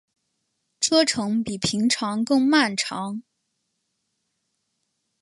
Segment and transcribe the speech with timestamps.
[0.79, 3.21] 车程比平常更漫长